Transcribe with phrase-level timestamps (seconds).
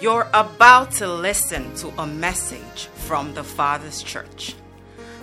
[0.00, 4.54] You're about to listen to a message from the Father's Church.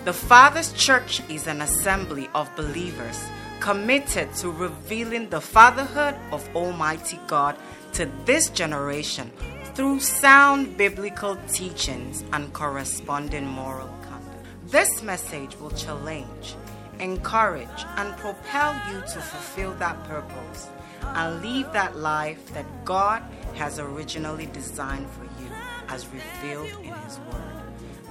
[0.03, 3.25] The Father's Church is an assembly of believers
[3.61, 7.55] committed to revealing the fatherhood of Almighty God
[7.93, 9.31] to this generation
[9.75, 14.45] through sound biblical teachings and corresponding moral conduct.
[14.67, 16.55] This message will challenge,
[16.99, 20.67] encourage, and propel you to fulfill that purpose
[21.01, 23.23] and live that life that God
[23.55, 25.49] has originally designed for you
[25.87, 27.63] as revealed in His Word.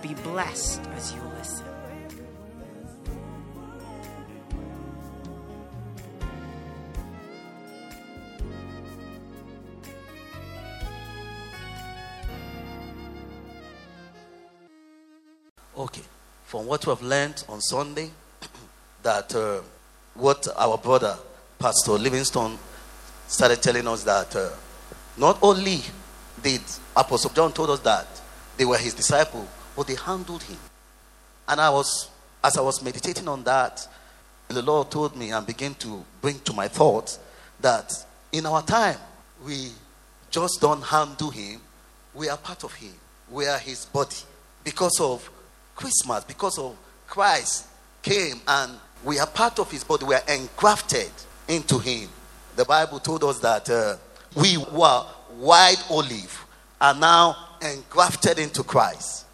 [0.02, 1.66] Be blessed as you listen.
[15.76, 16.02] Okay,
[16.45, 18.10] from what we have learned on Sunday,
[19.02, 19.60] that uh,
[20.15, 21.16] what our brother
[21.59, 22.56] Pastor Livingstone
[23.26, 24.51] started telling us that uh,
[25.16, 25.80] not only
[26.42, 26.60] did
[26.96, 28.06] Apostle John told us that
[28.56, 30.59] they were his disciple, but they handled him.
[31.48, 32.10] And I was,
[32.43, 33.87] as I was meditating on that,
[34.48, 37.18] the Lord told me and began to bring to my thoughts
[37.60, 37.92] that
[38.32, 38.98] in our time
[39.45, 39.70] we
[40.30, 41.60] just don't handle him,
[42.15, 42.92] we are part of him.
[43.30, 44.16] We are his body
[44.62, 45.29] because of
[45.74, 46.76] Christmas, because of
[47.07, 47.66] Christ
[48.02, 48.73] came and
[49.04, 50.04] we are part of his body.
[50.04, 51.10] We are engrafted
[51.48, 52.09] into him.
[52.57, 53.96] The Bible told us that uh,
[54.35, 55.04] we were
[55.37, 56.46] white olive
[56.80, 59.26] are now engrafted into Christ.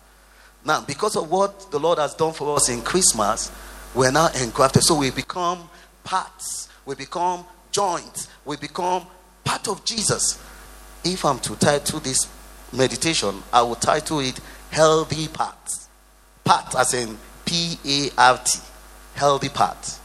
[0.65, 3.51] Now, because of what the Lord has done for us in Christmas,
[3.95, 4.83] we're now engrafted.
[4.83, 5.69] So we become
[6.05, 9.07] parts, we become joints, we become
[9.45, 10.39] part of Jesus.
[11.03, 12.29] If I'm to title this
[12.73, 14.39] meditation, I will title it
[14.71, 15.89] Healthy Parts.
[16.45, 18.61] Part as in P A R T.
[19.15, 19.99] Healthy part.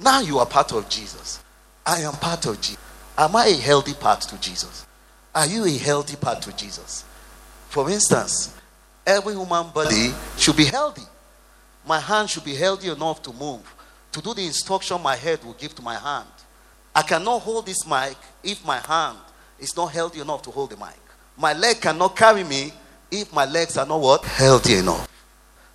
[0.00, 1.42] Now you are part of Jesus.
[1.84, 2.78] I am part of Jesus.
[3.18, 4.86] Am I a healthy part to Jesus?
[5.34, 7.04] Are you a healthy part to Jesus?
[7.68, 8.54] For instance,
[9.06, 11.02] every human body should be healthy.
[11.86, 13.62] My hand should be healthy enough to move,
[14.12, 16.28] to do the instruction my head will give to my hand.
[16.94, 19.18] I cannot hold this mic if my hand
[19.58, 21.00] is not healthy enough to hold the mic.
[21.36, 22.72] My leg cannot carry me
[23.10, 24.24] if my legs are not what?
[24.24, 25.08] Healthy enough.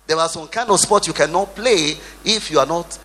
[0.06, 2.98] There are some kind of sports you cannot play if you are not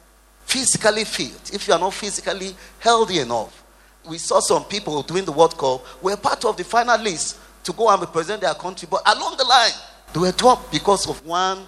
[0.45, 3.63] physically fit, if you are not physically healthy enough.
[4.07, 7.89] We saw some people doing the World Cup were part of the finalists to go
[7.89, 9.71] and represent their country, but along the line,
[10.13, 11.65] they were dropped because of one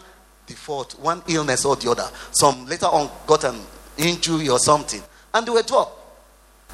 [0.48, 2.10] default, one illness or the other.
[2.32, 3.60] Some later on got an
[3.98, 5.02] injury or something,
[5.34, 5.98] and they were dropped.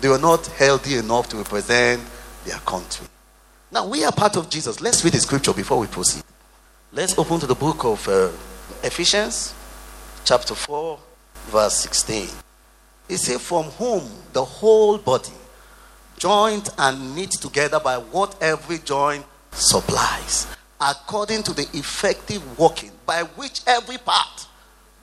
[0.02, 2.02] They were not healthy enough to represent
[2.46, 3.08] their country.
[3.72, 4.80] Now, we are part of Jesus.
[4.82, 6.24] Let's read the scripture before we proceed.
[6.92, 8.30] Let's open to the book of uh,
[8.84, 9.54] Ephesians,
[10.24, 11.00] chapter 4,
[11.48, 12.30] verse 16.
[13.08, 15.32] He says, From whom the whole body,
[16.18, 20.48] joined and knit together by what every joint supplies,
[20.80, 24.48] according to the effective working by which every part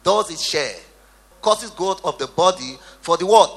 [0.03, 0.77] does its share,
[1.41, 3.51] causes growth of the body for the what?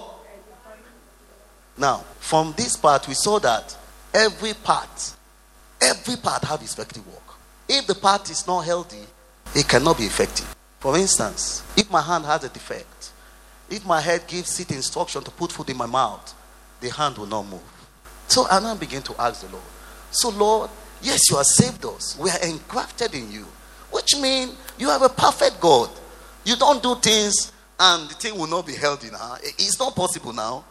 [1.78, 3.76] Now, from this part, we saw that
[4.14, 5.14] every part,
[5.82, 7.22] every part have effective work.
[7.68, 9.04] If the part is not healthy,
[9.54, 10.56] it cannot be effective.
[10.80, 13.12] For instance, if my hand has a defect,
[13.70, 16.34] if my head gives it instruction to put food in my mouth,
[16.81, 17.62] the hand will not move.
[18.28, 19.63] So I now begin to ask the Lord.
[20.12, 20.69] So, Lord,
[21.02, 22.18] yes, you have saved us.
[22.18, 23.46] We are engrafted in you,
[23.91, 25.90] which means you have a perfect God.
[26.44, 29.35] You don't do things and the thing will not be healthy now.
[29.41, 30.64] It's not possible now.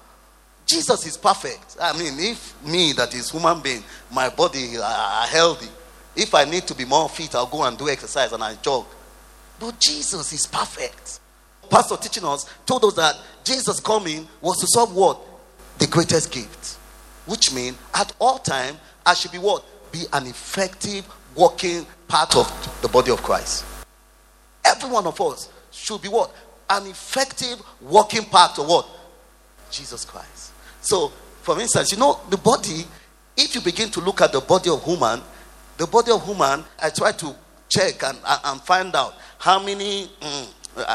[0.66, 1.76] Jesus is perfect.
[1.80, 5.68] I mean, if me, that is human being, my body are healthy,
[6.16, 8.86] if I need to be more fit, I'll go and do exercise and I jog.
[9.60, 11.20] But Jesus is perfect.
[11.70, 15.20] Pastor teaching us told us that Jesus coming was to solve what?
[15.84, 16.78] The greatest gift.
[17.26, 19.62] Which means at all time I should be what?
[19.92, 21.06] Be an effective
[21.36, 23.66] working part of the body of Christ.
[24.64, 26.34] Every one of us should be what?
[26.70, 28.88] An effective working part of what?
[29.70, 30.52] Jesus Christ.
[30.80, 31.08] So,
[31.42, 32.86] for instance, you know, the body,
[33.36, 35.20] if you begin to look at the body of human,
[35.76, 37.36] the body of human, I try to
[37.68, 40.48] check and, and find out how many, mm,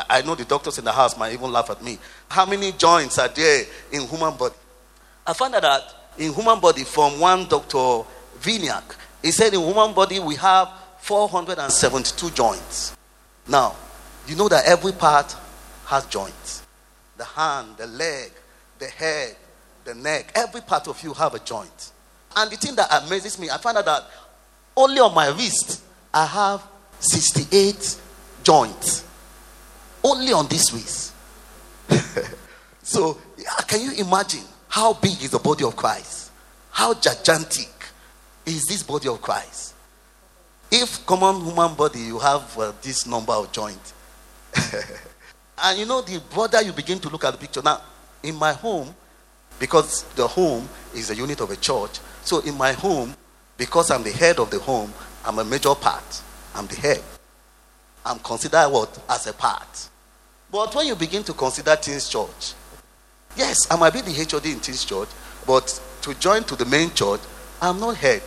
[0.09, 3.19] I know the doctors in the house might even laugh at me, how many joints
[3.19, 4.55] are there in human body.
[5.29, 8.03] I found out that in human body from one Dr.
[8.41, 10.71] Viniak, he said in human body we have
[11.01, 12.97] 472 joints.
[13.47, 13.75] Now,
[14.25, 15.35] you know that every part
[15.85, 16.65] has joints.
[17.15, 18.31] The hand, the leg,
[18.79, 19.35] the head,
[19.85, 21.91] the neck, every part of you have a joint.
[22.35, 24.05] And the thing that amazes me, I found out that
[24.75, 26.63] only on my wrist, I have
[27.01, 27.97] 68
[28.41, 29.05] joints.
[30.03, 31.13] Only on this wrist.
[32.81, 33.19] so,
[33.67, 36.31] can you imagine how big is the body of Christ?
[36.71, 37.69] How gigantic.
[38.45, 39.73] is this body of Christ.
[40.71, 43.93] If common human body, you have uh, this number of joints.
[45.63, 47.61] and you know, the brother, you begin to look at the picture.
[47.61, 47.81] Now,
[48.23, 48.93] in my home,
[49.59, 53.15] because the home is a unit of a church, so in my home,
[53.57, 54.93] because I'm the head of the home,
[55.25, 56.21] I'm a major part.
[56.55, 57.01] I'm the head.
[58.05, 58.97] I'm considered what?
[59.09, 59.89] As a part.
[60.51, 62.53] But when you begin to consider Teens Church,
[63.35, 65.09] yes, I might be the HOD in Teens Church,
[65.45, 67.21] but to join to the main church,
[67.61, 68.23] I'm not head.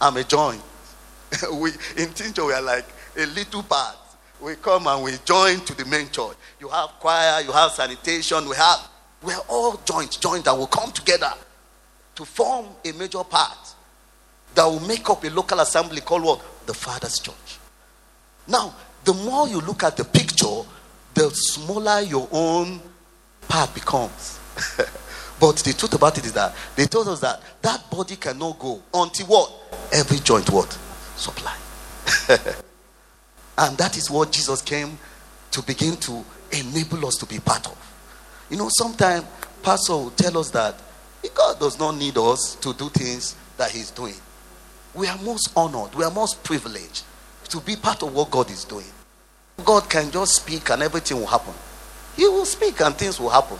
[0.00, 0.62] I'm a joint.
[1.54, 2.86] we in Church, we are like
[3.16, 3.96] a little part.
[4.40, 6.36] We come and we join to the main church.
[6.60, 8.86] You have choir, you have sanitation, we have
[9.22, 11.32] we're all joint, joint that will come together
[12.14, 13.74] to form a major part
[14.54, 16.66] that will make up a local assembly called what?
[16.66, 17.58] The Father's Church.
[18.46, 18.74] Now,
[19.04, 20.62] the more you look at the picture,
[21.14, 22.80] the smaller your own
[23.48, 24.40] part becomes.
[25.40, 28.82] but the truth about it is that they told us that that body cannot go
[28.94, 29.52] until what?
[29.92, 30.70] Every joint what?
[31.16, 31.56] Supply.
[33.58, 34.98] and that is what Jesus came
[35.50, 37.76] to begin to enable us to be part of.
[38.50, 39.24] You know, sometimes
[39.62, 40.74] Pastor will tell us that
[41.34, 44.14] God does not need us to do things that He's doing.
[44.94, 47.04] We are most honored, we are most privileged
[47.48, 48.86] to be part of what God is doing.
[49.64, 51.54] God can just speak and everything will happen.
[52.16, 53.58] He will speak and things will happen.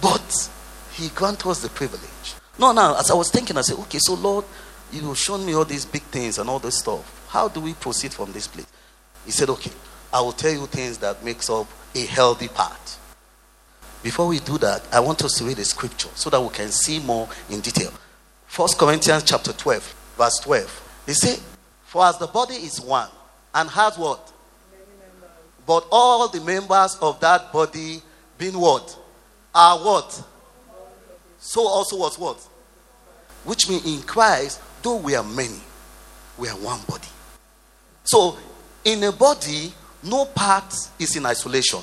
[0.00, 0.50] But
[0.92, 2.34] He grants us the privilege.
[2.58, 4.44] No, now, as I was thinking, I said, okay, so Lord,
[4.92, 7.26] you've shown me all these big things and all this stuff.
[7.28, 8.66] How do we proceed from this place?
[9.24, 9.72] He said, okay,
[10.12, 12.98] I will tell you things that makes up a healthy part.
[14.02, 16.70] Before we do that, I want us to read the scripture so that we can
[16.70, 17.92] see more in detail.
[18.46, 21.02] First Corinthians chapter 12, verse 12.
[21.06, 21.40] He said,
[21.84, 23.08] For as the body is one
[23.54, 24.30] and has what?
[25.66, 28.02] But all the members of that body
[28.36, 28.96] being what?
[29.54, 30.22] Are what?
[31.38, 32.36] So also was what?
[33.44, 35.60] Which means in Christ, though we are many,
[36.38, 37.08] we are one body.
[38.04, 38.36] So
[38.84, 39.72] in a body,
[40.02, 41.80] no part is in isolation.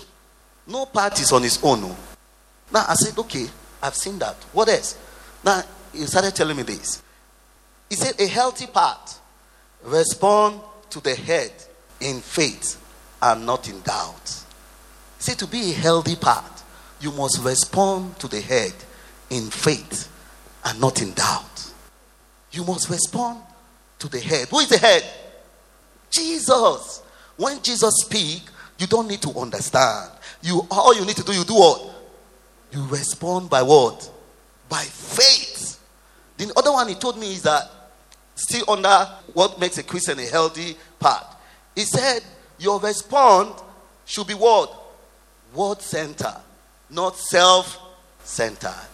[0.68, 1.80] No part is on its own.
[1.84, 1.98] Oh.
[2.72, 3.48] Now I said, okay,
[3.82, 4.36] I've seen that.
[4.54, 4.98] What else?
[5.44, 7.02] Now he started telling me this.
[7.90, 9.20] He said, a healthy part
[9.84, 10.62] respond
[10.92, 11.52] to the head
[12.00, 12.78] in faith
[13.22, 14.44] and not in doubt.
[15.20, 16.64] See, to be a healthy part,
[17.00, 18.74] you must respond to the head
[19.30, 20.12] in faith
[20.66, 21.72] and not in doubt.
[22.52, 23.42] You must respond
[24.00, 24.48] to the head.
[24.50, 25.04] Who is the head?
[26.10, 27.04] Jesus.
[27.38, 28.44] When Jesus speak,
[28.78, 30.12] you don't need to understand.
[30.42, 31.96] You all you need to do, you do what?
[32.72, 34.10] You respond by what?
[34.70, 35.80] By faith.
[36.38, 37.70] The other one he told me is that
[38.36, 41.26] still under what makes a Christian a healthy part.
[41.76, 42.22] He said,
[42.62, 43.62] Your response
[44.06, 44.72] should be what?
[45.54, 46.34] Word center,
[46.90, 47.78] not self
[48.24, 48.88] centered.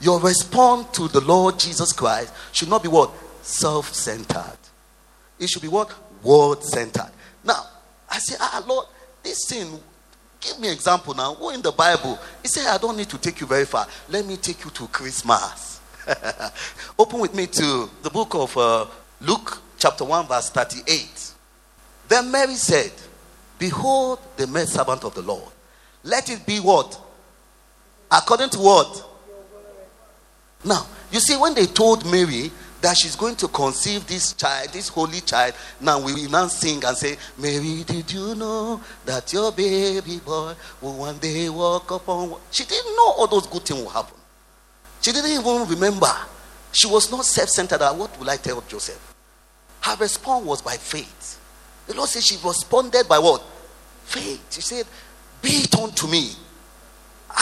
[0.00, 3.10] Your response to the Lord Jesus Christ should not be what?
[3.42, 4.58] Self centered.
[5.38, 5.94] It should be what?
[6.24, 7.10] Word centered.
[7.44, 7.64] Now,
[8.10, 8.86] I say, ah, Lord,
[9.22, 9.78] this thing,
[10.40, 11.34] Give me example now.
[11.34, 12.18] Who in the Bible?
[12.42, 13.86] He said, I don't need to take you very far.
[14.08, 15.80] Let me take you to Christmas.
[16.98, 18.86] Open with me to the book of uh,
[19.20, 21.17] Luke, chapter 1, verse 38.
[22.08, 22.92] Then Mary said,
[23.58, 25.52] Behold the maid servant of the Lord.
[26.04, 26.98] Let it be what?
[28.10, 29.04] According to what?
[30.64, 32.50] Now, you see, when they told Mary
[32.80, 35.54] that she's going to conceive this child, this holy child.
[35.80, 40.54] Now we will now sing and say, Mary, did you know that your baby boy
[40.80, 42.34] will one day walk upon?
[42.50, 44.16] She didn't know all those good things will happen.
[45.00, 46.12] She didn't even remember.
[46.72, 47.80] She was not self-centered.
[47.80, 49.14] What will I tell Joseph?
[49.80, 51.37] Her response was by faith.
[51.88, 53.42] The Lord said she responded by what?
[54.04, 54.46] Faith.
[54.52, 54.86] She said,
[55.42, 56.30] Be it unto me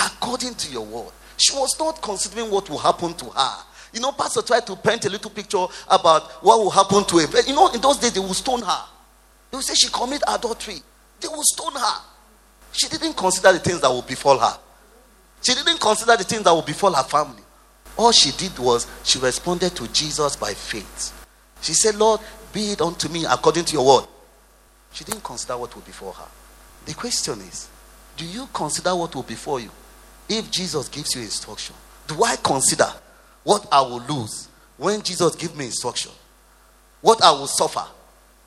[0.07, 1.13] according to your word.
[1.37, 3.57] She was not considering what will happen to her.
[3.93, 7.31] You know, Pastor tried to paint a little picture about what will happen to him.
[7.47, 8.85] You know, in those days, they will stone her.
[9.51, 10.77] They will say she committed adultery.
[11.21, 12.01] They will stone her.
[12.73, 14.59] She didn't consider the things that will befall her.
[15.43, 17.43] She didn't consider the things that will befall her family.
[17.97, 21.13] All she did was she responded to Jesus by faith.
[21.63, 22.21] She said, Lord,
[22.53, 24.09] be it unto me according to your word.
[24.97, 26.25] She didn't consider what will befall her.
[26.87, 27.69] The question is,
[28.17, 29.69] do you consider what will befall you?
[30.27, 31.77] If Jesus gives you instruction,
[32.07, 32.89] do I consider
[33.45, 34.49] what I will lose
[34.79, 36.13] when Jesus gives me instruction,
[37.03, 37.85] what I will suffer,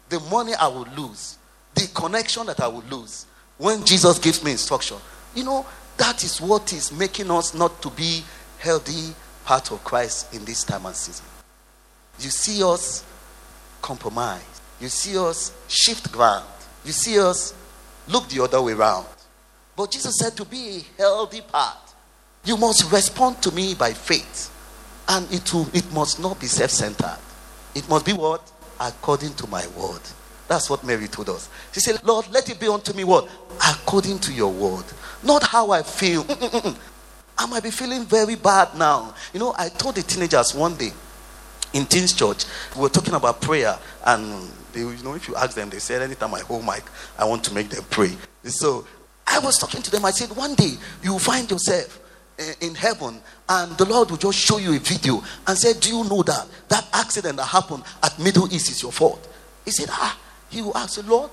[0.10, 1.38] the money I will lose,
[1.75, 3.27] the connection that I will lose
[3.60, 4.98] when Jesus gives me instruction.
[5.36, 8.24] You know, that is what is making us not to be
[8.58, 9.13] healthy
[9.46, 11.27] part of Christ in this time and season.
[12.20, 13.06] You see us
[13.84, 14.59] compromise.
[14.80, 16.46] You see us shift ground.
[16.86, 17.54] You see us
[18.08, 19.06] look the other way around.
[19.76, 21.78] But Jesus said to be a healthy part,
[22.46, 24.56] you must respond to me by faith.
[25.08, 27.18] And it, will, it must not be self centered.
[27.76, 28.52] It must be what?
[28.80, 30.02] According to my word.
[30.48, 31.50] That's what Mary told us.
[31.72, 33.30] She said, Lord, let it be unto me what?
[33.58, 34.86] According to your word.
[35.24, 36.24] Not how I feel.
[36.24, 36.78] Mm-mm-mm.
[37.38, 39.14] I might be feeling very bad now.
[39.34, 40.92] You know, I told the teenagers one day
[41.74, 42.46] in teens church,
[42.76, 46.02] we were talking about prayer, and they, you know, if you ask them, they said,
[46.02, 46.84] anytime I hold mic,
[47.18, 48.16] I want to make them pray.
[48.44, 48.86] So
[49.28, 50.06] I was talking to them.
[50.06, 50.74] I said, one day
[51.04, 52.00] you will find yourself
[52.62, 56.04] in heaven and the lord will just show you a video and say do you
[56.06, 59.28] know that that accident that happened at middle east is your fault
[59.66, 60.18] he said ah
[60.50, 61.30] he will ask lord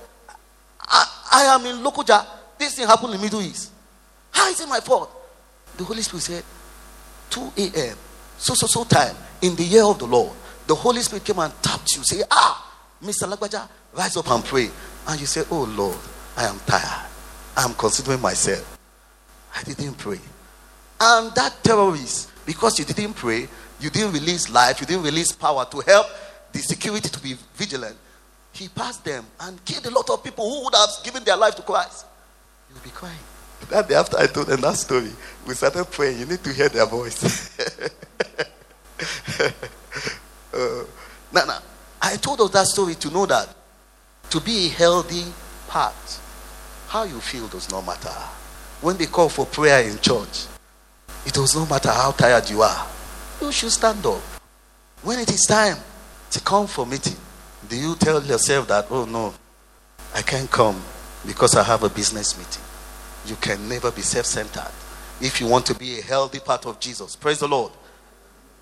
[0.81, 2.25] i, I am in lokoja
[2.57, 3.71] this thing happened in middle east
[4.31, 5.09] how is it my fault
[5.77, 6.43] the holy spirit said
[7.29, 7.97] 2 a.m
[8.37, 9.15] so so so time.
[9.41, 10.33] In the year of the lord
[10.65, 12.03] the holy spirit came and tapped you.
[12.03, 12.63] Say ah
[13.03, 14.69] mr lagbaja rise up and pray.
[15.07, 15.97] And you say oh lord
[16.35, 17.05] i am tired.
[17.55, 18.77] I am considering myself.
[19.55, 20.19] I didn't pray.
[20.99, 23.47] And that terrorist, because you didn't pray,
[23.79, 26.07] you didn't release life, you didn't release power to help
[26.51, 27.95] the security to be vigilant,
[28.51, 31.55] he passed them and killed a lot of people who would have given their life
[31.55, 32.05] to Christ.
[32.69, 33.15] You'll be crying.
[33.69, 35.11] That day after I told them that story,
[35.45, 36.19] we started praying.
[36.19, 37.57] You need to hear their voice.
[40.53, 40.83] uh,
[41.33, 41.59] now, now,
[42.01, 43.53] I told us that story to know that
[44.29, 45.25] to be a healthy
[45.67, 46.19] part,
[46.87, 48.13] how you feel does not matter.
[48.81, 50.45] When they call for prayer in church,
[51.25, 52.87] it does not matter how tired you are.
[53.41, 54.21] You should stand up.
[55.03, 55.77] When it is time
[56.31, 57.17] to come for meeting,
[57.67, 59.33] do you tell yourself that, oh no,
[60.15, 60.81] I can't come
[61.25, 62.63] because I have a business meeting?
[63.27, 64.71] You can never be self centered
[65.19, 67.15] if you want to be a healthy part of Jesus.
[67.15, 67.71] Praise the Lord.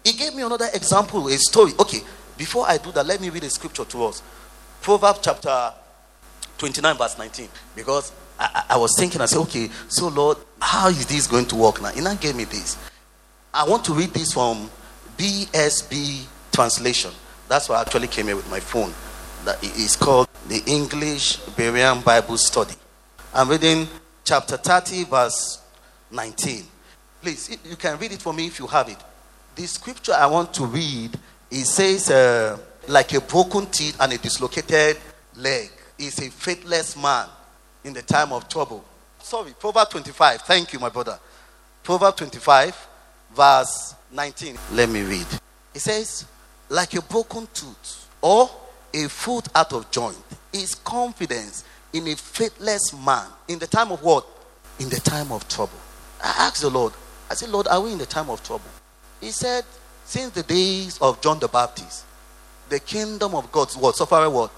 [0.03, 1.71] He gave me another example, a story.
[1.79, 2.01] Okay,
[2.37, 4.21] before I do that, let me read a scripture to us.
[4.81, 5.73] Proverbs chapter
[6.57, 7.49] 29, verse 19.
[7.75, 11.55] Because I, I, was thinking, I said, okay, so Lord, how is this going to
[11.55, 11.89] work now?
[11.89, 12.77] He now gave me this.
[13.53, 14.69] I want to read this from
[15.17, 17.11] BSB translation.
[17.47, 18.93] That's why I actually came here with my phone.
[19.45, 22.75] That is called the English Berean Bible Study.
[23.33, 23.87] I'm reading
[24.25, 25.61] chapter 30, verse
[26.11, 26.63] 19.
[27.21, 28.97] Please, you can read it for me if you have it.
[29.55, 31.17] The scripture I want to read,
[31.49, 34.97] it says, uh, like a broken teeth and a dislocated
[35.37, 37.27] leg is a faithless man
[37.83, 38.83] in the time of trouble.
[39.19, 40.41] Sorry, Proverbs 25.
[40.41, 41.17] Thank you, my brother.
[41.83, 42.87] Proverbs 25,
[43.33, 44.57] verse 19.
[44.73, 45.27] Let me read.
[45.73, 46.25] It says,
[46.69, 48.49] like a broken tooth or
[48.93, 50.17] a foot out of joint
[50.51, 51.63] is confidence
[51.95, 54.27] in a faithless man in the time of what?
[54.79, 55.79] In the time of trouble.
[56.21, 56.91] I asked the Lord,
[57.31, 58.65] I said, Lord, are we in the time of trouble?
[59.21, 59.63] He said,
[60.03, 62.03] since the days of John the Baptist,
[62.67, 64.51] the kingdom of God what suffering what?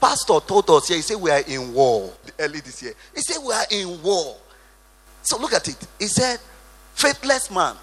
[0.00, 2.94] Pastor told us here, he said we are in war early this year.
[3.14, 4.36] He said we are in war.
[5.22, 5.86] So look at it.
[5.98, 6.40] He said,
[6.94, 7.76] faithless man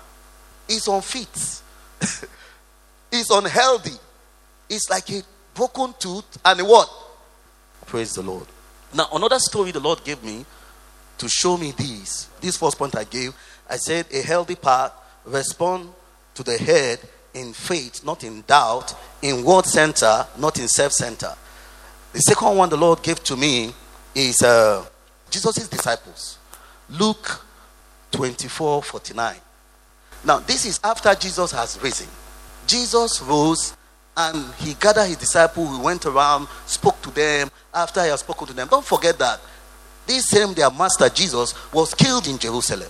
[0.67, 1.61] is unfit,
[3.11, 3.97] is unhealthy.
[4.69, 5.21] It's like a
[5.53, 6.89] broken tooth and a what?
[7.85, 8.47] Praise the Lord.
[8.93, 10.45] Now, another story the Lord gave me
[11.17, 12.27] to show me this.
[12.39, 13.33] This first point I gave,
[13.69, 14.93] I said a healthy part
[15.25, 15.89] respond
[16.35, 16.99] to the head
[17.33, 21.33] in faith, not in doubt, in word center, not in self center.
[22.13, 23.73] The second one the Lord gave to me
[24.15, 24.85] is uh,
[25.29, 26.37] Jesus' disciples.
[26.89, 27.45] Luke
[28.11, 29.35] 24 49.
[30.23, 32.07] Now, this is after Jesus has risen.
[32.65, 33.75] Jesus rose
[34.17, 35.77] and he gathered his disciples.
[35.77, 37.51] He went around, spoke to them.
[37.71, 39.39] After he had spoken to them, don't forget that
[40.07, 42.89] this same their master Jesus was killed in Jerusalem.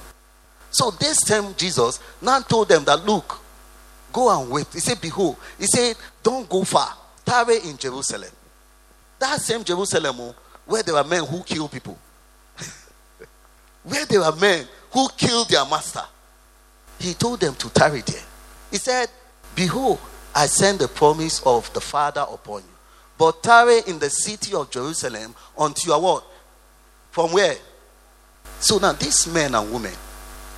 [0.71, 3.39] So this same Jesus now told them that look,
[4.13, 4.67] go and wait.
[4.71, 8.29] He said, Behold, he said, Don't go far, tarry in Jerusalem.
[9.19, 11.97] That same Jerusalem oh, where there were men who killed people,
[13.83, 16.03] where there were men who killed their master,
[16.99, 18.23] he told them to tarry there.
[18.71, 19.09] He said,
[19.55, 19.99] Behold,
[20.37, 22.75] I send the promise of the Father upon you.
[23.17, 26.23] But tarry in the city of Jerusalem until you are what?
[27.09, 27.55] From where?
[28.59, 29.95] So now these men and women,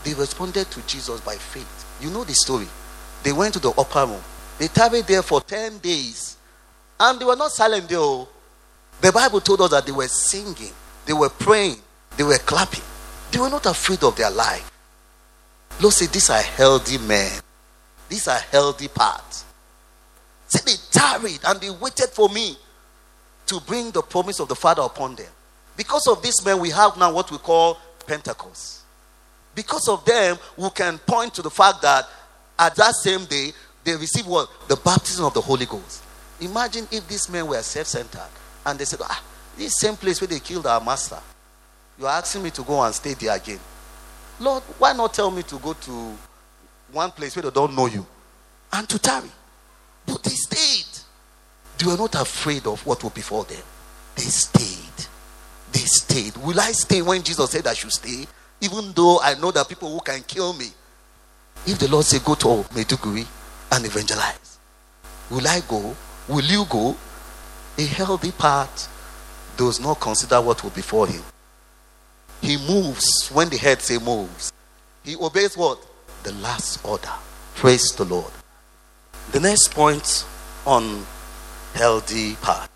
[0.04, 1.98] they responded to Jesus by faith.
[2.02, 2.68] You know the story.
[3.24, 4.22] They went to the upper room.
[4.58, 6.36] They tarried there for 10 days.
[7.00, 8.00] And they were not silent there.
[8.00, 8.28] Oh.
[9.00, 10.74] The Bible told us that they were singing,
[11.06, 11.78] they were praying,
[12.18, 12.84] they were clapping.
[13.32, 14.70] They were not afraid of their life.
[15.80, 17.40] Lord said, These are healthy men.
[18.10, 19.46] These are healthy parts.
[20.50, 22.58] Say they tarried and they waited for me
[23.48, 25.32] to bring the promise of the Father upon them.
[25.78, 28.82] Because of this men, we have now what we call Pentecost.
[29.56, 32.06] Because of them, we can point to the fact that
[32.58, 33.54] at that same day,
[33.84, 34.50] they received what?
[34.68, 36.04] The baptism of the Holy Ghost.
[36.42, 38.30] Imagine if these men were self centered
[38.66, 39.24] and they said, Ah,
[39.58, 41.20] this same place where they killed our master.
[41.98, 43.60] You are asking me to go and stay there again.
[44.40, 46.18] Lord, why not tell me to go to
[46.92, 48.06] one place where they don't know you
[48.72, 49.30] and to tarry?
[50.12, 51.04] But they stayed.
[51.78, 53.62] They were not afraid of what would befall them.
[54.16, 55.08] They stayed.
[55.72, 56.36] They stayed.
[56.38, 58.26] Will I stay when Jesus said I should stay?
[58.62, 60.68] Even though I know that people who can kill me.
[61.66, 63.26] If the Lord say go to Maiduguri
[63.72, 64.60] and evangelize,
[65.30, 65.96] will I go?
[66.28, 66.96] Will you go?
[67.78, 68.88] A healthy part
[69.56, 71.22] does not consider what will befall him.
[72.42, 74.52] He moves when the head say moves.
[75.04, 75.86] He obeys what?
[76.24, 77.12] The last order.
[77.56, 78.32] Praise the Lord.
[79.32, 80.26] The next point
[80.66, 81.06] on
[81.76, 82.72] healthy part.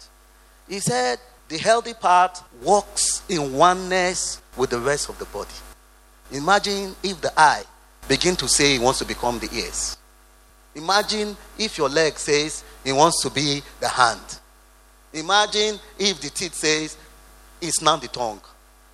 [0.69, 1.17] He said
[1.49, 5.49] the healthy part walks in oneness with the rest of the body.
[6.31, 7.63] Imagine if the eye
[8.07, 9.97] begin to say he wants to become the ears.
[10.75, 14.39] Imagine if your leg says he wants to be the hand.
[15.11, 16.97] Imagine if the teeth says
[17.61, 18.41] it's now the tongue.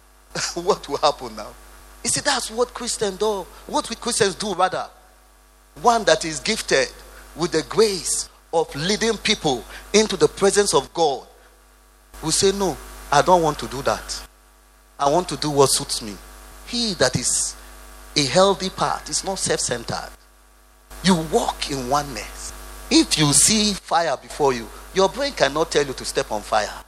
[0.56, 1.50] what will happen now?
[2.06, 3.46] You see, that's what Christians do.
[3.68, 4.88] What we Christians do, rather.
[5.82, 6.88] One that is gifted
[7.40, 11.26] with the grace of leading people into the presence of God
[12.22, 12.78] will say, No,
[13.12, 14.28] I don't want to do that.
[15.00, 16.16] I want to do what suits me.
[16.68, 17.56] He that is
[18.16, 20.10] a healthy part is not self centered.
[21.04, 22.54] You walk in oneness.
[22.92, 26.84] If you see fire before you, your brain cannot tell you to step on fire.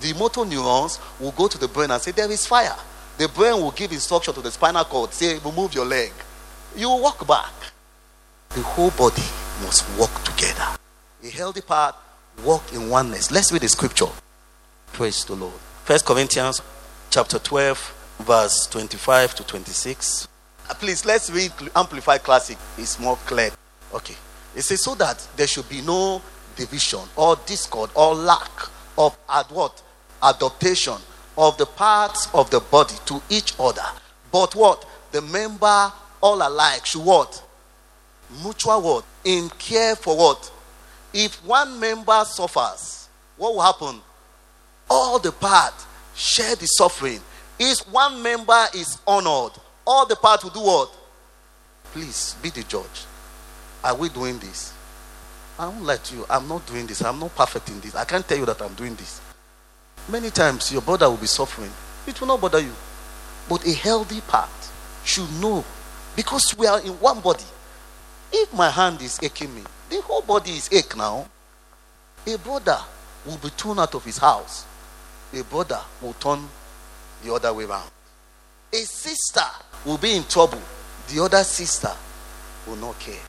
[0.00, 2.76] The motor neurons will go to the brain and say, There is fire.
[3.18, 6.12] The brain will give instruction to the spinal cord, say, Remove your leg.
[6.74, 7.52] You walk back.
[8.50, 9.22] The whole body
[9.62, 10.66] must walk together.
[11.24, 11.94] A healthy part
[12.44, 13.30] walk in oneness.
[13.30, 14.06] Let's read the scripture.
[14.92, 15.54] Praise the Lord.
[15.84, 16.60] First Corinthians
[17.10, 20.28] chapter 12, verse 25 to 26.
[20.68, 22.58] Uh, please let's read Amplified Classic.
[22.76, 23.50] It's more clear.
[23.94, 24.16] Okay.
[24.54, 26.20] It says, so that there should be no
[26.56, 28.50] division or discord or lack
[28.98, 29.82] of ad what?
[30.22, 30.96] Adaptation
[31.36, 33.84] of the parts of the body to each other.
[34.32, 34.84] But what?
[35.12, 37.42] The member all alike should what?
[38.42, 39.04] Mutual what?
[39.24, 40.52] In care for what?
[41.12, 44.00] If one member suffers, what will happen?
[44.88, 45.74] All the part
[46.14, 47.20] share the suffering.
[47.58, 49.52] If one member is honored,
[49.86, 50.92] all the part will do what?
[51.84, 53.06] Please be the judge.
[53.82, 54.72] Are we doing this?
[55.58, 56.26] I won't let you.
[56.28, 57.02] I'm not doing this.
[57.02, 57.94] I'm not perfect in this.
[57.94, 59.20] I can't tell you that I'm doing this.
[60.08, 61.70] Many times your brother will be suffering.
[62.06, 62.72] It will not bother you.
[63.48, 64.50] But a healthy part
[65.04, 65.64] should know
[66.14, 67.44] because we are in one body.
[68.32, 71.26] If my hand is aching me, the whole body is ache now.
[72.26, 72.78] A brother
[73.24, 74.64] will be thrown out of his house.
[75.32, 76.48] A brother will turn
[77.24, 77.90] the other way around.
[78.72, 79.40] A sister
[79.84, 80.60] will be in trouble.
[81.08, 81.92] The other sister
[82.66, 83.22] will not care.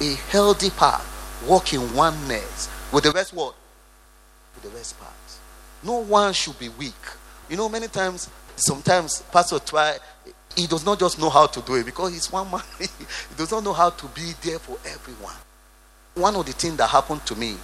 [0.00, 1.02] A healthy part
[1.46, 3.54] walk in oneness with the rest what?
[4.54, 5.40] With the rest parts.
[5.82, 6.94] No one should be weak.
[7.48, 9.96] You know, many times, sometimes pastor try,
[10.56, 12.60] he does not just know how to do it because he's one man.
[12.80, 12.88] he
[13.36, 15.34] does not know how to be there for everyone.
[16.14, 17.56] One of the things that happened to me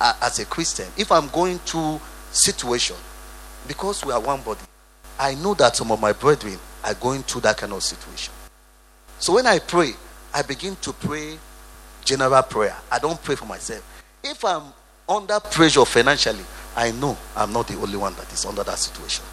[0.00, 2.00] uh, as a Christian, if I'm going through
[2.32, 2.96] situation,
[3.68, 4.60] because we are one body,
[5.18, 8.34] I know that some of my brethren are going through that kind of situation.
[9.20, 9.92] So when I pray,
[10.34, 11.38] I begin to pray
[12.04, 12.76] general prayer.
[12.90, 13.84] I don't pray for myself.
[14.24, 14.64] If I'm
[15.08, 19.24] under pressure financially, I know I'm not the only one that is under that situation.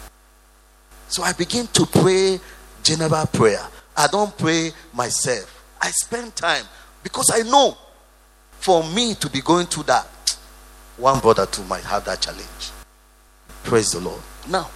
[1.08, 2.38] So I begin to pray
[2.82, 3.64] general prayer.
[3.96, 5.64] I don't pray myself.
[5.80, 6.64] I spend time
[7.02, 7.76] because I know
[8.52, 10.06] for me to be going through that,
[10.96, 12.70] one brother too might have that challenge.
[13.64, 14.20] Praise the Lord.
[14.48, 14.70] Now,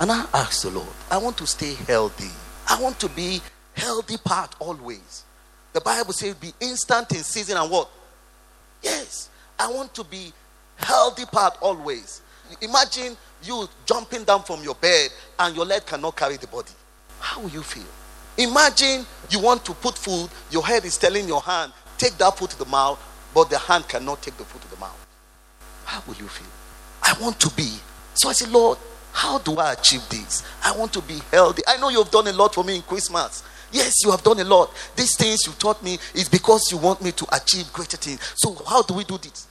[0.00, 2.30] and I ask the Lord, I want to stay healthy.
[2.68, 3.40] I want to be
[3.74, 5.24] healthy part always.
[5.72, 7.90] The Bible says be instant in season and what?
[8.82, 9.28] Yes.
[9.58, 10.32] I want to be
[10.76, 12.22] healthy part always.
[12.60, 16.72] Imagine you jumping down from your bed and your leg cannot carry the body.
[17.20, 17.84] How will you feel?
[18.38, 22.50] Imagine you want to put food, your head is telling your hand, take that food
[22.50, 22.98] to the mouth,
[23.34, 25.06] but the hand cannot take the food to the mouth.
[25.84, 26.48] How will you feel?
[27.02, 27.68] I want to be.
[28.14, 28.78] So I said, Lord,
[29.12, 30.42] how do I achieve this?
[30.64, 31.62] I want to be healthy.
[31.66, 33.42] I know you've done a lot for me in Christmas.
[33.72, 34.72] Yes, you have done a lot.
[34.96, 38.20] These things you taught me is because you want me to achieve greater things.
[38.36, 39.46] So, how do we do this?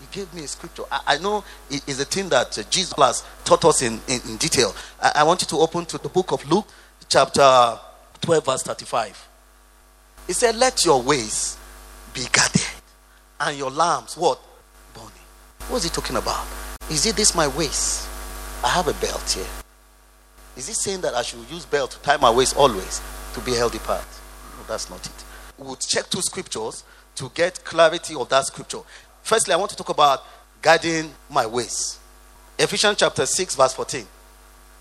[0.00, 0.82] He gave me a scripture.
[0.90, 4.36] I, I know it is a thing that uh, Jesus taught us in, in, in
[4.36, 4.74] detail.
[5.00, 6.66] I, I, want you to open to the book of Luke,
[7.12, 7.78] chapter
[8.22, 9.28] 12, verse 35.
[10.26, 11.56] He said, Let your ways
[12.14, 12.62] be guarded,
[13.40, 14.40] and your lamps, what?
[14.94, 15.10] Burning.
[15.68, 16.46] What is he talking about?
[16.90, 18.08] Is it this my waist?
[18.64, 19.46] I have a belt here.
[20.56, 23.00] Is he saying that I should use belt to tie my waist always?
[23.34, 24.04] to be healthy part.
[24.56, 25.24] No, that's not it.
[25.58, 26.84] We'll check two scriptures
[27.16, 28.80] to get clarity of that scripture.
[29.22, 30.24] Firstly, I want to talk about
[30.60, 31.98] guarding my ways.
[32.58, 34.06] Ephesians chapter 6, verse 14.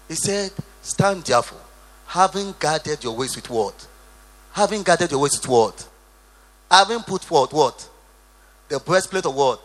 [0.08, 1.61] He said, Stand therefore,
[2.12, 3.88] having guarded your ways with what?
[4.52, 5.88] Having guarded your ways with what?
[6.70, 7.90] Having put forth what?
[8.68, 9.62] The breastplate of what?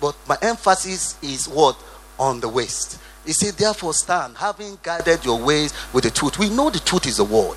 [0.00, 1.76] But my emphasis is what?
[2.18, 3.00] On the waist.
[3.24, 6.36] He said, Therefore, stand, having guided your ways with the truth.
[6.36, 7.56] We know the truth is the word.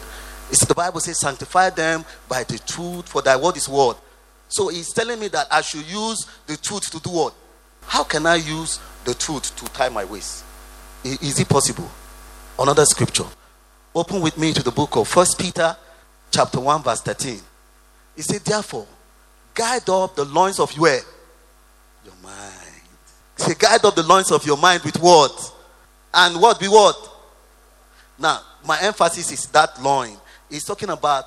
[0.51, 3.95] It's the Bible says, Sanctify them by the truth, for thy word is word.
[4.49, 7.33] So he's telling me that I should use the truth to do what?
[7.81, 10.43] How can I use the truth to tie my waist?
[11.03, 11.89] Is it possible?
[12.59, 13.25] Another scripture.
[13.95, 15.73] Open with me to the book of First Peter,
[16.29, 17.39] chapter 1, verse 13.
[18.17, 18.85] He said, Therefore,
[19.53, 22.81] guide up the loins of your, your mind.
[23.37, 25.53] He said, Guide up the loins of your mind with what?
[26.13, 26.97] And what be what?
[28.19, 30.17] Now, my emphasis is that loin.
[30.49, 31.25] He's talking about,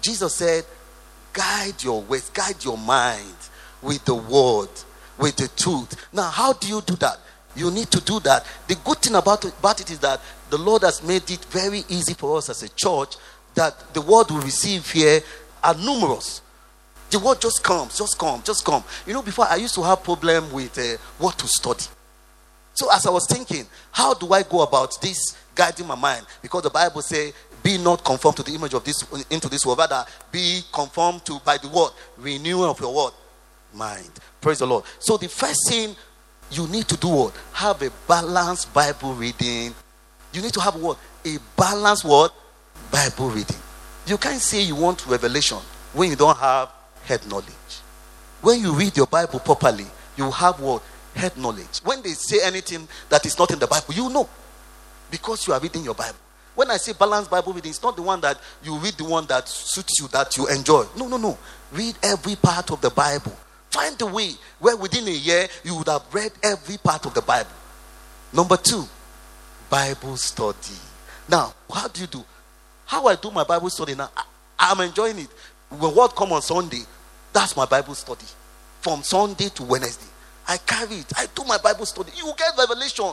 [0.00, 0.64] Jesus said,
[1.34, 3.34] guide your ways, guide your mind
[3.82, 4.70] with the word,
[5.18, 6.08] with the truth.
[6.12, 7.18] Now, how do you do that?
[7.54, 8.44] You need to do that.
[8.68, 12.14] The good thing about about it is that the Lord has made it very easy
[12.14, 13.16] for us as a church
[13.54, 15.20] that the word we receive here
[15.62, 16.42] are numerous.
[17.10, 18.82] The word just comes, just come, just come.
[19.06, 21.84] You know, before I used to have problem with uh, what to study.
[22.74, 25.18] So as I was thinking, how do I go about this
[25.54, 26.26] guiding my mind?
[26.42, 27.32] Because the Bible says,
[27.62, 31.40] "Be not conformed to the image of this into this world, rather be conformed to
[31.44, 33.12] by the word renewal of your word
[33.72, 34.84] mind." Praise the Lord.
[34.98, 35.96] So the first thing
[36.50, 37.34] you need to do what?
[37.54, 39.74] Have a balanced Bible reading.
[40.36, 40.98] You need to have what?
[41.24, 42.34] A balanced what?
[42.92, 43.56] Bible reading.
[44.06, 45.56] You can't say you want revelation
[45.94, 46.70] when you don't have
[47.04, 47.46] head knowledge.
[48.42, 50.82] When you read your Bible properly, you have what?
[51.14, 51.78] Head knowledge.
[51.84, 54.28] When they say anything that is not in the Bible, you know.
[55.10, 56.18] Because you are reading your Bible.
[56.54, 59.24] When I say balanced Bible reading, it's not the one that you read the one
[59.26, 60.84] that suits you, that you enjoy.
[60.98, 61.38] No, no, no.
[61.72, 63.32] Read every part of the Bible.
[63.70, 67.22] Find a way where within a year you would have read every part of the
[67.22, 67.50] Bible.
[68.34, 68.86] Number two,
[69.68, 70.76] Bible study.
[71.28, 72.24] Now, how do you do?
[72.84, 74.10] How I do my Bible study now?
[74.58, 75.28] I, am enjoying it.
[75.70, 76.82] When what come on Sunday,
[77.32, 78.24] that's my Bible study.
[78.80, 80.06] From Sunday to Wednesday.
[80.48, 81.12] I carry it.
[81.16, 82.12] I do my Bible study.
[82.16, 83.12] You get revelation.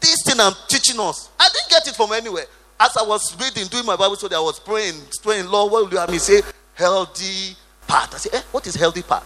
[0.00, 1.30] This thing I'm teaching us.
[1.38, 2.46] I didn't get it from anywhere.
[2.78, 5.92] As I was reading, doing my Bible study, I was praying, praying, Lord, what will
[5.92, 6.42] you have me say?
[6.74, 8.12] Healthy part.
[8.14, 9.24] I say, eh, what is healthy part?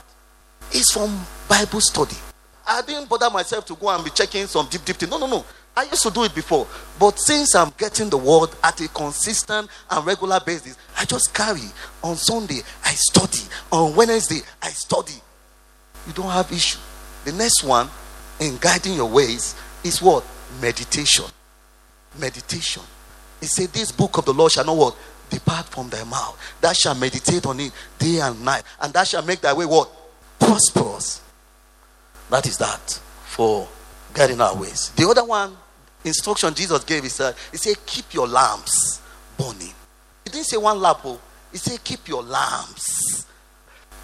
[0.71, 1.19] It's from
[1.49, 2.17] Bible study.
[2.67, 5.11] I didn't bother myself to go and be checking some deep, deep thing.
[5.11, 5.45] No, no, no.
[5.81, 6.67] I used to do it before.
[6.99, 11.63] But since I'm getting the word at a consistent and regular basis, I just carry.
[12.03, 13.49] On Sunday, I study.
[13.73, 15.15] On Wednesday, I study.
[16.07, 16.79] You don't have issue.
[17.25, 17.89] The next one
[18.41, 20.23] in guiding your ways is what?
[20.61, 21.25] Meditation.
[22.19, 22.83] Meditation.
[23.41, 24.97] He said, This book of the Lord shall not what?
[25.31, 26.39] Depart from thy mouth.
[26.61, 28.65] That shall meditate on it day and night.
[28.83, 29.91] And that shall make thy way what?
[30.39, 31.23] Prosperous.
[32.29, 33.67] That is that for
[34.13, 34.91] guiding our ways.
[34.91, 35.57] The other one,
[36.05, 39.01] instruction Jesus gave is that he said, Keep your lamps
[39.37, 39.75] burning.
[40.25, 41.21] He didn't say one lamp, oh.
[41.53, 43.27] he said, Keep your lamps.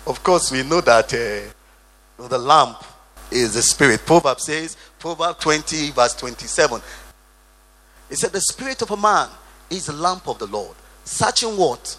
[0.06, 2.82] Of course, we know that uh, the lamp
[3.30, 4.06] is the spirit.
[4.06, 6.80] Proverbs says, Proverbs 20, verse 27.
[8.08, 9.28] He said, The spirit of a man
[9.70, 10.76] is the lamp of the Lord.
[11.04, 11.98] Searching what?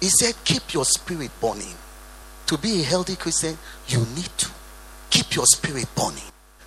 [0.00, 1.74] He said, Keep your spirit burning.
[2.46, 3.56] To be a healthy Christian,
[3.88, 4.50] you need to
[5.08, 6.22] keep your spirit burning.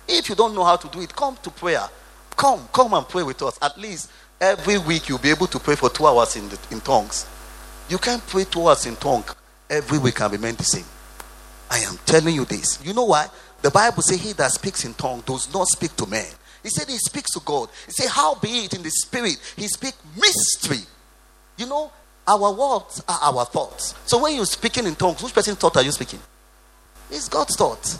[0.08, 1.88] If you don't know how to do it, come to prayer.
[2.38, 3.58] Come, come and pray with us.
[3.60, 6.80] At least every week you'll be able to pray for two hours in, the, in
[6.80, 7.26] tongues.
[7.90, 9.24] You can't pray two hours in tongue
[9.68, 10.84] every week and remain the same.
[11.68, 12.78] I am telling you this.
[12.84, 13.26] You know why?
[13.60, 16.26] The Bible says he that speaks in tongue does not speak to men.
[16.62, 17.70] He said he speaks to God.
[17.86, 19.36] He said, How be it in the spirit?
[19.56, 20.86] He speak mystery.
[21.56, 21.90] You know,
[22.24, 23.96] our words are our thoughts.
[24.06, 26.20] So when you're speaking in tongues, which person's thought are you speaking?
[27.10, 27.98] It's God's thought.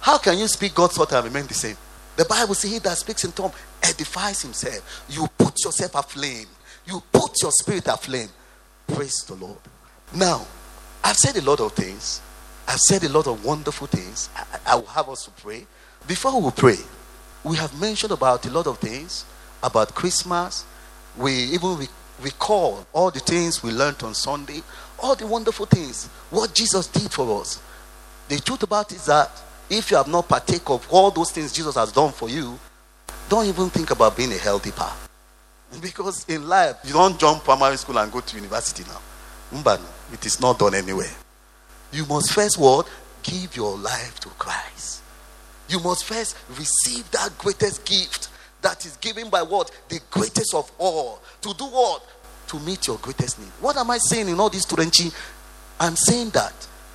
[0.00, 1.76] How can you speak God's thought and remain the same?
[2.16, 5.04] The Bible says he that speaks in tongues edifies himself.
[5.08, 6.46] You put yourself aflame.
[6.86, 8.28] You put your spirit aflame.
[8.86, 9.58] Praise the Lord.
[10.14, 10.46] Now,
[11.04, 12.20] I've said a lot of things.
[12.66, 14.28] I've said a lot of wonderful things.
[14.36, 15.66] I, I will have us to pray.
[16.06, 16.78] Before we pray,
[17.44, 19.24] we have mentioned about a lot of things
[19.62, 20.64] about Christmas.
[21.16, 21.88] We even re-
[22.20, 24.62] recall all the things we learned on Sunday,
[24.98, 27.60] all the wonderful things, what Jesus did for us.
[28.28, 29.30] The truth about it is that
[29.70, 32.58] if you have not partake of all those things Jesus has done for you,
[33.28, 35.08] don't even think about being a healthy path.
[35.80, 39.00] Because in life, you don't jump primary school and go to university now.
[40.12, 41.10] It is not done anywhere.
[41.92, 42.88] You must first what?
[43.22, 45.02] Give your life to Christ.
[45.68, 48.28] You must first receive that greatest gift
[48.62, 49.70] that is given by what?
[49.88, 51.20] The greatest of all.
[51.42, 52.04] To do what?
[52.48, 53.50] To meet your greatest need.
[53.60, 55.14] What am I saying in all this Turenchi?
[55.78, 56.54] I'm saying that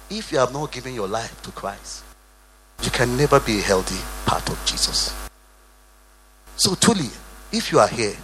[0.10, 2.05] if you have not given your life to Christ,
[2.84, 5.14] you can never be a healthy part of Jesus.
[6.58, 7.10] So, truly,
[7.52, 8.16] if you are here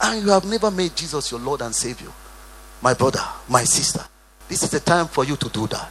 [0.00, 2.10] and you have never made Jesus your Lord and Savior,
[2.80, 4.04] my brother, my sister,
[4.48, 5.90] this is the time for you to do that.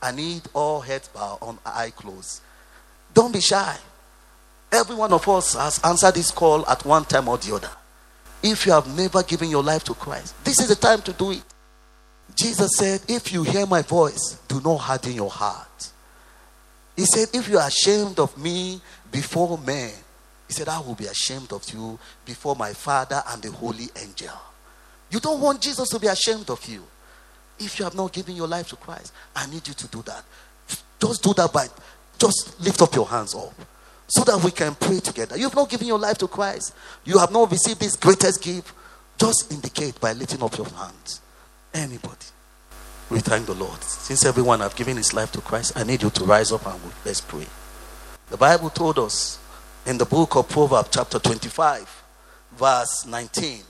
[0.00, 2.40] I need all heads bowed on eye closed.
[3.12, 3.76] Don't be shy.
[4.70, 7.70] Every one of us has answered this call at one time or the other.
[8.42, 11.32] If you have never given your life to Christ, this is the time to do
[11.32, 11.42] it.
[12.34, 15.90] Jesus said, If you hear my voice, do not harden your heart.
[16.98, 18.80] He said, If you are ashamed of me
[19.12, 19.92] before men,
[20.48, 24.34] he said, I will be ashamed of you before my Father and the holy angel.
[25.08, 26.82] You don't want Jesus to be ashamed of you.
[27.60, 30.24] If you have not given your life to Christ, I need you to do that.
[31.00, 31.68] Just do that by
[32.18, 33.54] just lift up your hands up
[34.08, 35.36] so that we can pray together.
[35.36, 38.74] You have not given your life to Christ, you have not received this greatest gift.
[39.16, 41.20] Just indicate by lifting up your hands.
[41.72, 42.26] Anybody.
[43.10, 43.82] We thank the Lord.
[43.82, 46.80] Since everyone have given his life to Christ, I need you to rise up and
[47.04, 47.46] let's pray.
[48.28, 49.38] The Bible told us
[49.86, 52.02] in the book of Proverbs, chapter 25,
[52.52, 53.60] verse 19.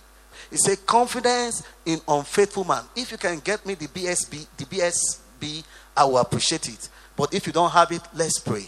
[0.51, 2.85] It says, Confidence in unfaithful man.
[2.97, 5.65] If you can get me the BSB, the BSB,
[5.97, 6.89] I will appreciate it.
[7.17, 8.65] But if you don't have it, let's pray.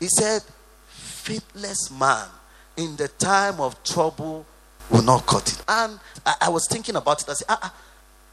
[0.00, 0.42] He said,
[0.88, 2.28] Faithless man
[2.76, 4.46] in the time of trouble
[4.90, 5.62] will not cut it.
[5.68, 7.28] And I, I was thinking about it.
[7.28, 7.74] I said, ah, ah,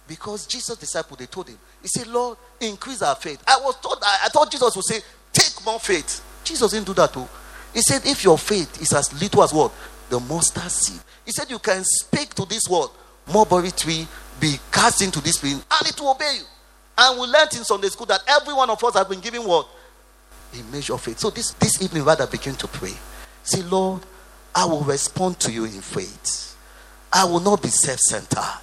[0.08, 3.42] because Jesus' disciple, they told him, He said, Lord, increase our faith.
[3.48, 5.00] I was told, I, I thought Jesus would say,
[5.32, 6.24] Take more faith.
[6.44, 7.28] Jesus didn't do that too.
[7.74, 9.72] He said, If your faith is as little as what?
[10.10, 11.00] The mustard seed.
[11.26, 12.90] He said, You can speak to this word,
[13.32, 14.08] mulberry tree,
[14.40, 16.46] be cast into this spring, and it will obey you.
[16.98, 19.68] And we learned in Sunday school that every one of us has been given what?
[20.54, 21.18] A measure of faith.
[21.18, 22.94] So this, this evening, rather begin to pray.
[23.44, 24.02] Say, Lord,
[24.54, 26.56] I will respond to you in faith.
[27.12, 28.60] I will not be self centered.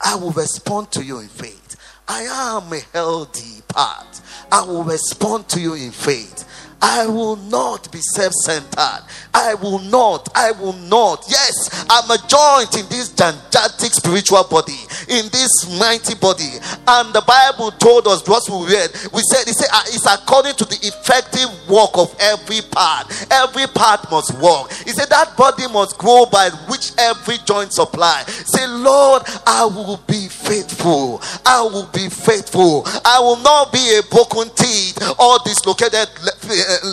[0.00, 1.76] I will respond to you in faith.
[2.06, 4.20] I am a healthy part.
[4.50, 6.44] I will respond to you in faith.
[6.80, 9.02] I will not be self centered.
[9.34, 10.28] I will not.
[10.34, 11.24] I will not.
[11.28, 16.58] Yes, I'm a joint in this gigantic spiritual body, in this mighty body.
[16.86, 18.90] And the Bible told us what we read.
[19.12, 23.10] We said, it said, uh, it's according to the effective work of every part.
[23.30, 24.70] Every part must work.
[24.84, 28.22] He said, that body must grow by which every joint supply.
[28.26, 31.20] Say, Lord, I will be faithful.
[31.44, 32.82] I will be faithful.
[33.04, 36.08] I will not be a broken teeth or dislocated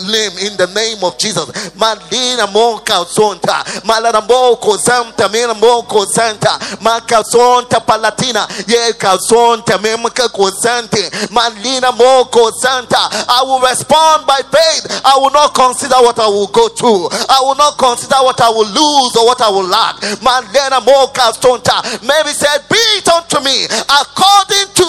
[0.08, 1.46] limb in the name of Jesus.
[1.76, 11.92] Malina moka zonta, malaramoko santa, miramoko santa, maka zonta palatina, yeka zonta, memka kozante, malina
[11.92, 12.98] moko santa.
[13.28, 15.02] I will respond by faith.
[15.04, 17.08] I will not consider what I will go through.
[17.12, 19.96] I will not consider what I will lose or what I will lack.
[20.22, 21.82] Malina moka zonta.
[22.06, 24.88] Mary said, Be it unto me according to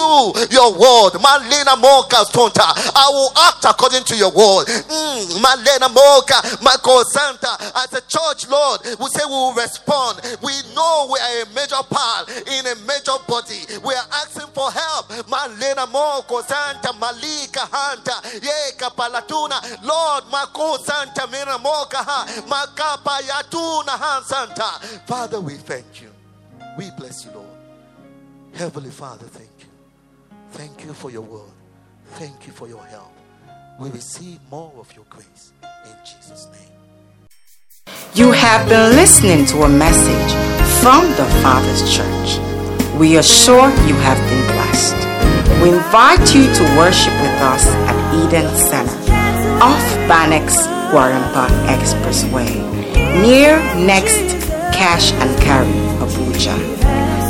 [0.50, 1.20] your word.
[1.20, 2.64] Malina moka zonta.
[2.94, 4.66] I will act according to your word.
[4.86, 5.88] Mm, Malena
[7.04, 7.52] Santa.
[7.76, 10.20] As a church, Lord, we say we will respond.
[10.42, 13.60] We know we are a major part in a major body.
[13.84, 15.10] We are asking for help.
[15.28, 22.02] Malena Moko Santa, Malika Hanta, Yeka Palatuna, Lord, Mako Santa, Mina Moka,
[22.46, 25.02] Makapa Yatuna Han Santa.
[25.06, 26.10] Father, we thank you.
[26.76, 27.46] We bless you, Lord.
[28.54, 29.66] Heavenly Father, thank you.
[30.52, 31.50] Thank you for your word.
[32.12, 33.17] Thank you for your help
[33.78, 37.94] we receive more of your grace in Jesus' name.
[38.14, 40.32] You have been listening to a message
[40.82, 42.38] from the Father's Church.
[42.98, 44.96] We are sure you have been blessed.
[45.62, 49.12] We invite you to worship with us at Eden Center,
[49.62, 52.50] off Banex Gwarinpa Expressway,
[53.22, 54.26] near next
[54.74, 55.68] Cash and Carry,
[56.02, 56.56] Abuja.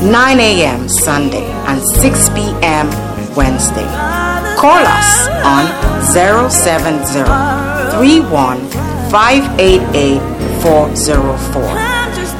[0.03, 0.89] 9 a.m.
[0.89, 2.89] Sunday and 6 p.m.
[3.35, 4.28] Wednesday.
[4.59, 5.71] Call us on
[6.51, 7.23] 070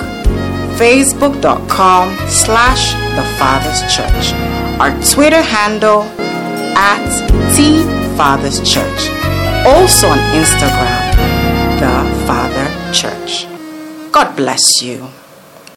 [0.78, 3.22] facebook.com slash the.
[4.80, 6.04] Our Twitter handle
[6.74, 7.04] at
[7.54, 7.82] T
[8.16, 9.10] Father's Church.
[9.66, 11.07] Also on Instagram
[11.78, 13.46] the Father Church.
[14.10, 15.06] God bless you.